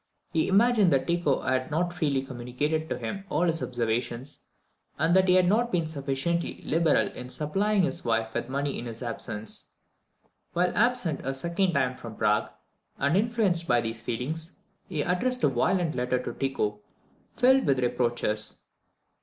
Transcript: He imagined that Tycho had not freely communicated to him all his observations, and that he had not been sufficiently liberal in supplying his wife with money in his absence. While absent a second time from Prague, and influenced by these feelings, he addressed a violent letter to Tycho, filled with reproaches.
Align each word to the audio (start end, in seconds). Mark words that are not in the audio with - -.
He 0.33 0.47
imagined 0.47 0.91
that 0.93 1.05
Tycho 1.05 1.41
had 1.41 1.69
not 1.69 1.93
freely 1.93 2.23
communicated 2.23 2.89
to 2.89 2.97
him 2.97 3.23
all 3.29 3.43
his 3.43 3.61
observations, 3.61 4.39
and 4.97 5.15
that 5.15 5.27
he 5.27 5.35
had 5.35 5.47
not 5.47 5.71
been 5.71 5.85
sufficiently 5.85 6.59
liberal 6.63 7.09
in 7.09 7.29
supplying 7.29 7.83
his 7.83 8.03
wife 8.03 8.33
with 8.33 8.49
money 8.49 8.79
in 8.79 8.85
his 8.87 9.03
absence. 9.03 9.73
While 10.53 10.75
absent 10.75 11.23
a 11.23 11.35
second 11.35 11.73
time 11.73 11.95
from 11.97 12.15
Prague, 12.15 12.49
and 12.97 13.15
influenced 13.15 13.67
by 13.67 13.79
these 13.79 14.01
feelings, 14.01 14.53
he 14.89 15.03
addressed 15.03 15.43
a 15.43 15.49
violent 15.49 15.93
letter 15.93 16.17
to 16.17 16.33
Tycho, 16.33 16.79
filled 17.35 17.67
with 17.67 17.77
reproaches. 17.81 18.57